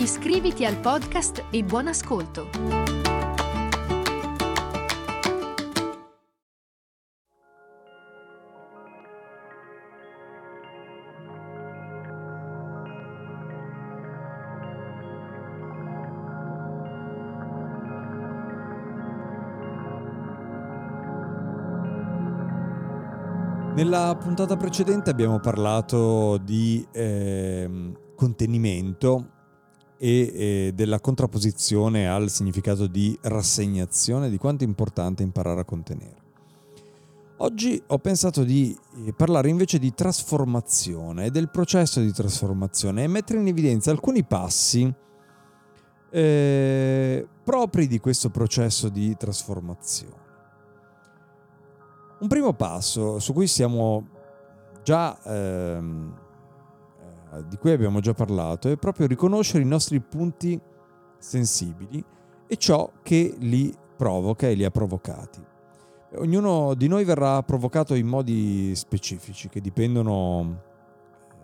[0.00, 2.48] Iscriviti al podcast e buon ascolto!
[23.74, 29.37] Nella puntata precedente abbiamo parlato di eh, contenimento
[29.98, 36.26] e della contrapposizione al significato di rassegnazione, di quanto è importante imparare a contenere.
[37.40, 43.06] Oggi ho pensato di eh, parlare invece di trasformazione e del processo di trasformazione e
[43.06, 44.92] mettere in evidenza alcuni passi
[46.10, 50.26] eh, propri di questo processo di trasformazione.
[52.20, 54.08] Un primo passo su cui siamo
[54.82, 56.27] già, ehm, eh,
[57.46, 60.60] di cui abbiamo già parlato, è proprio riconoscere i nostri punti
[61.18, 62.02] sensibili
[62.46, 65.44] e ciò che li provoca e li ha provocati.
[66.16, 70.62] Ognuno di noi verrà provocato in modi specifici che dipendono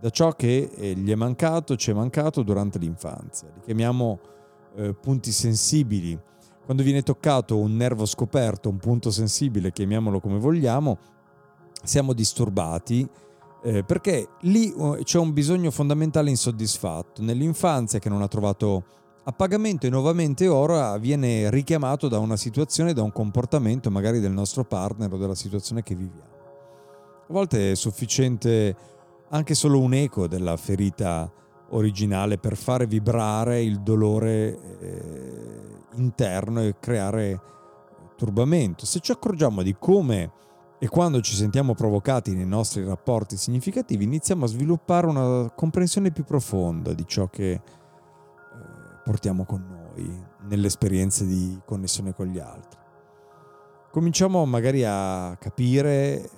[0.00, 3.48] da ciò che eh, gli è mancato, ci è mancato durante l'infanzia.
[3.54, 4.18] Li chiamiamo
[4.74, 6.18] eh, punti sensibili
[6.64, 10.98] quando viene toccato un nervo scoperto, un punto sensibile, chiamiamolo come vogliamo,
[11.82, 13.08] siamo disturbati
[13.62, 17.22] eh, perché lì uh, c'è un bisogno fondamentale insoddisfatto.
[17.22, 18.84] Nell'infanzia che non ha trovato
[19.24, 24.64] appagamento e nuovamente ora viene richiamato da una situazione, da un comportamento magari del nostro
[24.64, 26.36] partner o della situazione che viviamo.
[27.28, 28.74] A volte è sufficiente
[29.30, 31.30] anche solo un eco della ferita
[31.70, 35.50] originale per fare vibrare il dolore eh,
[35.96, 37.40] interno e creare
[38.16, 38.86] turbamento.
[38.86, 40.32] Se ci accorgiamo di come
[40.80, 46.22] e quando ci sentiamo provocati nei nostri rapporti significativi, iniziamo a sviluppare una comprensione più
[46.22, 47.60] profonda di ciò che eh,
[49.02, 52.78] portiamo con noi nelle esperienze di connessione con gli altri.
[53.90, 56.30] Cominciamo magari a capire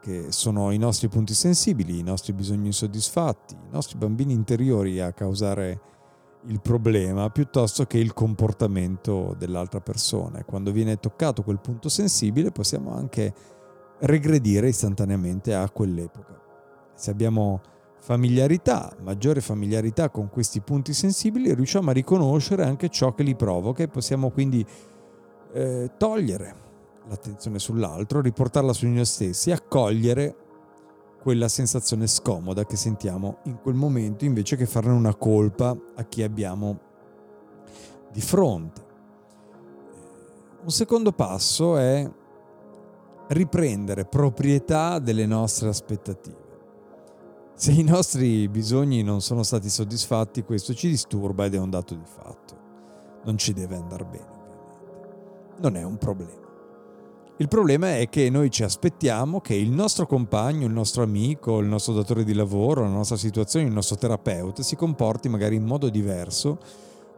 [0.00, 5.12] che sono i nostri punti sensibili, i nostri bisogni insoddisfatti, i nostri bambini interiori a
[5.12, 5.80] causare
[6.44, 10.38] il problema piuttosto che il comportamento dell'altra persona.
[10.38, 13.34] E quando viene toccato quel punto sensibile possiamo anche
[14.00, 16.40] regredire istantaneamente a quell'epoca.
[16.94, 17.60] Se abbiamo
[17.98, 23.82] familiarità, maggiore familiarità con questi punti sensibili, riusciamo a riconoscere anche ciò che li provoca
[23.82, 24.64] e possiamo quindi
[25.52, 26.64] eh, togliere
[27.08, 30.36] l'attenzione sull'altro, riportarla su noi stessi, accogliere
[31.20, 36.22] quella sensazione scomoda che sentiamo in quel momento invece che farne una colpa a chi
[36.22, 36.78] abbiamo
[38.12, 38.84] di fronte.
[40.62, 42.08] Un secondo passo è
[43.28, 46.44] riprendere proprietà delle nostre aspettative.
[47.54, 51.94] Se i nostri bisogni non sono stati soddisfatti, questo ci disturba ed è un dato
[51.94, 52.54] di fatto.
[53.24, 55.56] Non ci deve andare bene, ovviamente.
[55.60, 56.44] Non è un problema.
[57.38, 61.66] Il problema è che noi ci aspettiamo che il nostro compagno, il nostro amico, il
[61.66, 65.88] nostro datore di lavoro, la nostra situazione, il nostro terapeuta si comporti magari in modo
[65.88, 66.58] diverso,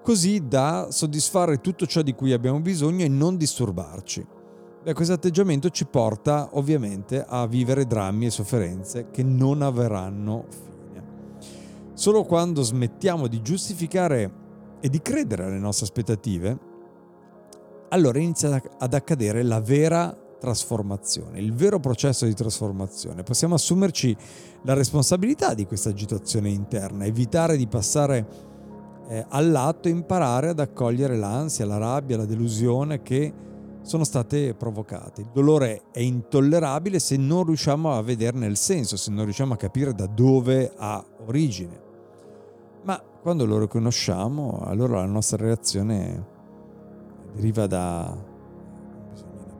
[0.02, 4.26] così da soddisfare tutto ciò di cui abbiamo bisogno e non disturbarci.
[4.88, 11.04] Beh, questo atteggiamento ci porta ovviamente a vivere drammi e sofferenze che non avranno fine.
[11.92, 14.32] Solo quando smettiamo di giustificare
[14.80, 16.58] e di credere alle nostre aspettative,
[17.90, 23.22] allora inizia ad accadere la vera trasformazione, il vero processo di trasformazione.
[23.24, 24.16] Possiamo assumerci
[24.62, 28.26] la responsabilità di questa agitazione interna, evitare di passare
[29.06, 33.44] eh, all'atto e imparare ad accogliere l'ansia, la rabbia, la delusione che
[33.82, 35.22] sono state provocate.
[35.22, 39.56] Il dolore è intollerabile se non riusciamo a vederne il senso, se non riusciamo a
[39.56, 41.86] capire da dove ha origine.
[42.82, 46.26] Ma quando lo riconosciamo, allora la nostra reazione
[47.34, 48.36] deriva da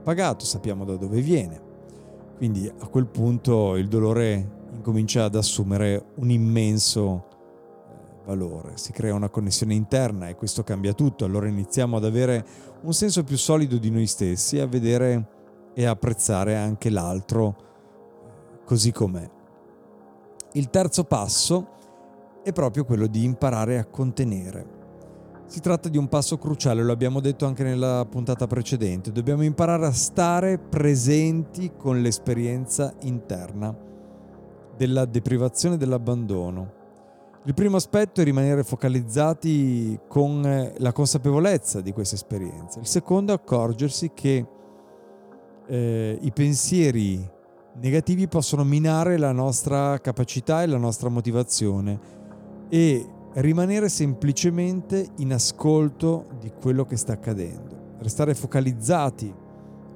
[0.09, 1.61] inappagato, sappiamo da dove viene.
[2.37, 7.28] Quindi a quel punto il dolore incomincia ad assumere un immenso
[8.29, 12.45] valore, si crea una connessione interna e questo cambia tutto, allora iniziamo ad avere
[12.83, 18.93] un senso più solido di noi stessi, a vedere e apprezzare anche l'altro eh, così
[18.93, 19.31] com'è.
[20.53, 21.69] Il terzo passo
[22.43, 24.77] è proprio quello di imparare a contenere
[25.47, 29.11] Si tratta di un passo cruciale, lo abbiamo detto anche nella puntata precedente.
[29.11, 33.75] Dobbiamo imparare a stare presenti con l'esperienza interna
[34.77, 36.78] della deprivazione e dell'abbandono.
[37.49, 42.79] Il primo aspetto è rimanere focalizzati con eh, la consapevolezza di questa esperienza.
[42.79, 44.47] Il secondo è accorgersi che
[45.67, 47.27] eh, i pensieri
[47.77, 51.99] negativi possono minare la nostra capacità e la nostra motivazione
[52.69, 53.07] e
[53.37, 59.35] rimanere semplicemente in ascolto di quello che sta accadendo, restare focalizzati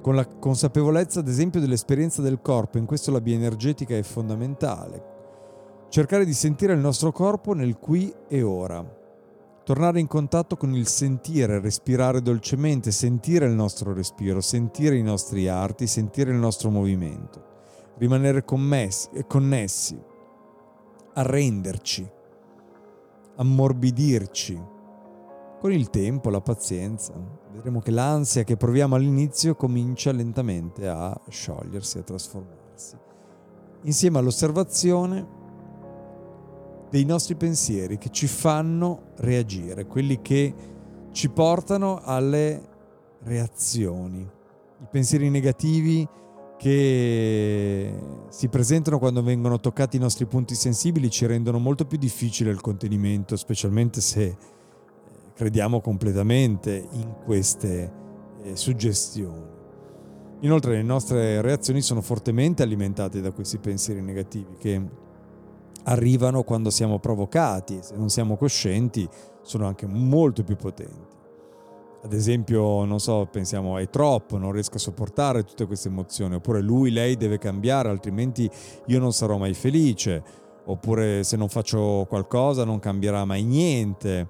[0.01, 5.11] con la consapevolezza ad esempio dell'esperienza del corpo, in questo la bioenergetica è fondamentale,
[5.93, 8.83] cercare di sentire il nostro corpo nel qui e ora,
[9.63, 15.47] tornare in contatto con il sentire, respirare dolcemente, sentire il nostro respiro, sentire i nostri
[15.47, 17.45] arti, sentire il nostro movimento,
[17.99, 19.95] rimanere commessi, connessi,
[21.13, 22.09] arrenderci
[23.35, 24.61] ammorbidirci.
[25.59, 27.13] Con il tempo, la pazienza,
[27.51, 32.97] vedremo che l'ansia che proviamo all'inizio comincia lentamente a sciogliersi, a trasformarsi.
[33.83, 35.41] Insieme all'osservazione
[36.93, 40.53] dei nostri pensieri che ci fanno reagire, quelli che
[41.11, 42.61] ci portano alle
[43.23, 44.19] reazioni.
[44.19, 46.07] I pensieri negativi
[46.55, 47.99] che
[48.29, 52.61] si presentano quando vengono toccati i nostri punti sensibili ci rendono molto più difficile il
[52.61, 54.37] contenimento, specialmente se eh,
[55.33, 57.91] crediamo completamente in queste
[58.43, 59.49] eh, suggestioni.
[60.41, 65.01] Inoltre le nostre reazioni sono fortemente alimentate da questi pensieri negativi che
[65.83, 69.07] arrivano quando siamo provocati, se non siamo coscienti
[69.41, 71.11] sono anche molto più potenti.
[72.03, 76.61] Ad esempio, non so, pensiamo è troppo, non riesco a sopportare tutte queste emozioni, oppure
[76.61, 78.49] lui, lei deve cambiare, altrimenti
[78.87, 80.21] io non sarò mai felice,
[80.65, 84.27] oppure se non faccio qualcosa non cambierà mai niente,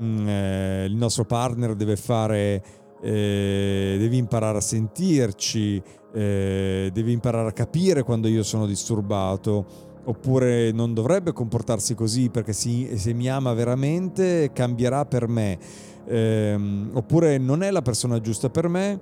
[0.00, 2.62] mm, eh, il nostro partner deve fare,
[3.00, 5.82] eh, devi imparare a sentirci,
[6.14, 12.52] eh, devi imparare a capire quando io sono disturbato oppure non dovrebbe comportarsi così perché
[12.52, 15.58] si, se mi ama veramente cambierà per me
[16.06, 19.00] ehm, oppure non è la persona giusta per me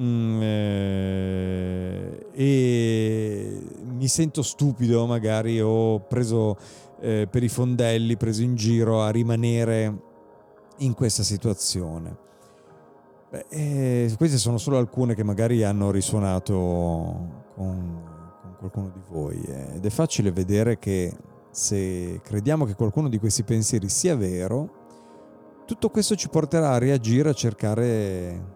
[0.00, 6.56] mm, eh, e mi sento stupido magari ho preso
[7.00, 10.02] eh, per i fondelli, preso in giro a rimanere
[10.78, 12.16] in questa situazione.
[13.30, 18.13] Beh, eh, queste sono solo alcune che magari hanno risuonato con
[18.70, 21.12] qualcuno di voi ed è facile vedere che
[21.50, 24.82] se crediamo che qualcuno di questi pensieri sia vero,
[25.66, 28.52] tutto questo ci porterà a reagire, a cercare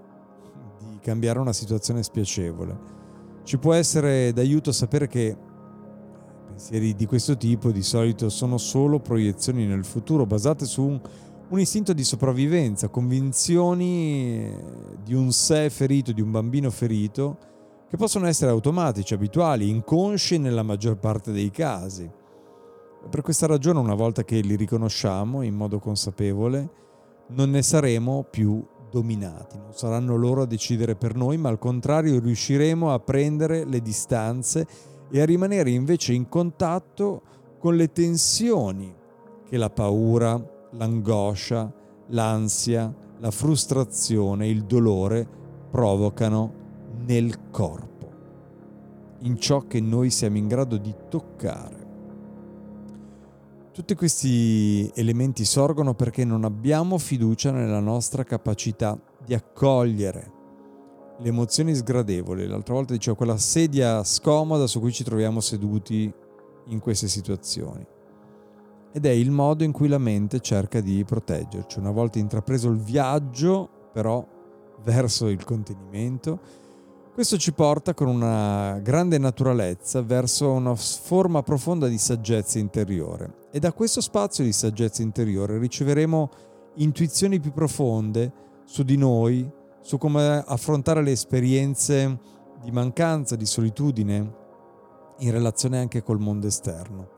[0.79, 2.97] di cambiare una situazione spiacevole.
[3.45, 5.37] Ci può essere d'aiuto sapere che
[6.47, 11.01] pensieri di questo tipo di solito sono solo proiezioni nel futuro basate su un,
[11.49, 14.55] un istinto di sopravvivenza, convinzioni
[15.05, 17.39] di un sé ferito, di un bambino ferito,
[17.89, 22.11] che possono essere automatici, abituali, inconsci nella maggior parte dei casi.
[23.09, 26.71] Per questa ragione, una volta che li riconosciamo in modo consapevole,
[27.29, 32.21] non ne saremo più dominati, non saranno loro a decidere per noi, ma al contrario
[32.21, 34.67] riusciremo a prendere le distanze
[35.11, 37.23] e a rimanere invece in contatto
[37.59, 38.95] con le tensioni
[39.47, 40.41] che la paura,
[40.73, 41.73] l'angoscia,
[42.09, 45.27] l'ansia, la frustrazione, il dolore
[45.71, 46.58] provocano
[47.09, 48.11] nel corpo,
[49.21, 51.87] in ciò che noi siamo in grado di toccare.
[53.73, 60.33] Tutti questi elementi sorgono perché non abbiamo fiducia nella nostra capacità di accogliere
[61.19, 62.47] le emozioni sgradevoli.
[62.47, 66.13] L'altra volta dicevo quella sedia scomoda su cui ci troviamo seduti
[66.67, 67.87] in queste situazioni.
[68.93, 71.79] Ed è il modo in cui la mente cerca di proteggerci.
[71.79, 74.27] Una volta intrapreso il viaggio, però,
[74.83, 76.67] verso il contenimento,
[77.19, 83.59] questo ci porta con una grande naturalezza verso una forma profonda di saggezza interiore e
[83.59, 86.31] da questo spazio di saggezza interiore riceveremo
[86.77, 88.33] intuizioni più profonde
[88.67, 92.21] su di noi, su come affrontare le esperienze
[92.63, 94.35] di mancanza, di solitudine
[95.19, 97.09] in relazione anche col mondo esterno.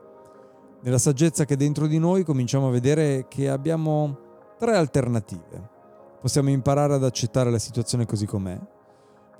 [0.81, 4.17] Nella saggezza che è dentro di noi cominciamo a vedere che abbiamo
[4.57, 5.69] tre alternative.
[6.19, 8.59] Possiamo imparare ad accettare la situazione così com'è,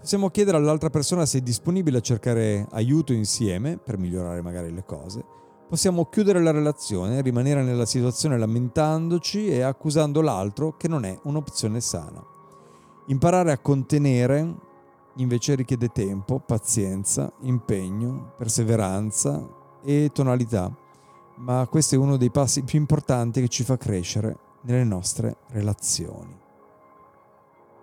[0.01, 4.84] Possiamo chiedere all'altra persona se è disponibile a cercare aiuto insieme per migliorare magari le
[4.84, 5.24] cose.
[5.70, 11.79] Possiamo chiudere la relazione, rimanere nella situazione lamentandoci e accusando l'altro che non è un'opzione
[11.81, 12.20] sana.
[13.05, 14.55] Imparare a contenere
[15.17, 19.48] invece richiede tempo, pazienza, impegno, perseveranza
[19.84, 20.75] e tonalità,
[21.36, 26.40] ma questo è uno dei passi più importanti che ci fa crescere nelle nostre relazioni.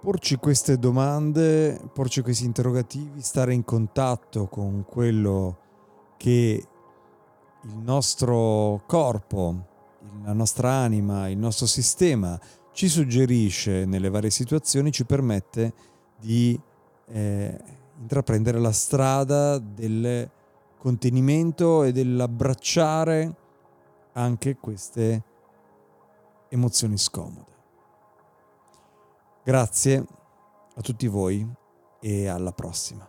[0.08, 5.58] Porci queste domande, porci questi interrogativi, stare in contatto con quello
[6.16, 6.66] che
[7.62, 9.66] il nostro corpo,
[10.24, 12.40] la nostra anima, il nostro sistema
[12.72, 15.74] ci suggerisce nelle varie situazioni, ci permette
[16.18, 16.58] di
[17.08, 17.60] eh,
[18.00, 20.26] intraprendere la strada del
[20.78, 23.36] contenimento e dell'abbracciare
[24.14, 25.22] anche queste
[26.48, 27.57] emozioni scomode.
[29.48, 30.04] Grazie
[30.74, 31.42] a tutti voi
[32.02, 33.08] e alla prossima.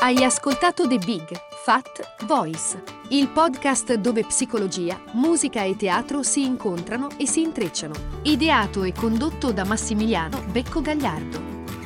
[0.00, 1.28] Hai ascoltato The Big
[1.62, 7.92] Fat Voice, il podcast dove psicologia, musica e teatro si incontrano e si intrecciano.
[8.22, 11.47] Ideato e condotto da Massimiliano Becco Gagliardo.